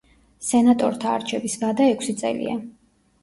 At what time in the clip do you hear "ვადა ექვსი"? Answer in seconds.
1.65-2.15